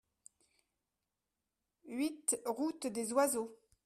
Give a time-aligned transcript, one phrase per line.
[1.87, 3.55] huit route des Oiseaux